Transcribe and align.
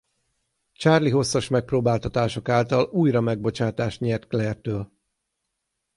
Charlie 0.73 1.09
hosszas 1.09 1.47
megpróbáltatások 1.47 2.49
által 2.49 2.89
újra 2.91 3.21
megbocsátást 3.21 3.99
nyert 3.99 4.27
Claire-től. 4.27 4.91